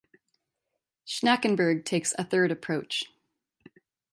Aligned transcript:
Schnackenberg 1.05 1.85
takes 1.85 2.15
a 2.17 2.23
third 2.23 2.51
approach. 2.51 3.03